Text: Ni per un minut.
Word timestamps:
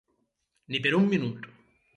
Ni 0.75 0.81
per 0.87 0.95
un 1.01 1.07
minut. 1.13 1.49